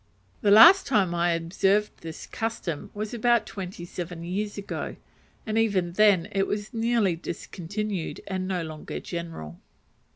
The 0.41 0.49
last 0.49 0.87
time 0.87 1.13
I 1.13 1.33
observed 1.33 1.97
this 2.01 2.25
custom 2.25 2.89
was 2.95 3.13
about 3.13 3.45
twenty 3.45 3.85
seven 3.85 4.23
years 4.23 4.57
ago, 4.57 4.95
and 5.45 5.59
even 5.59 5.91
then 5.91 6.27
it 6.31 6.47
was 6.47 6.73
nearly 6.73 7.15
discontinued 7.15 8.19
and 8.25 8.47
no 8.47 8.63
longer 8.63 8.99
general. 8.99 9.59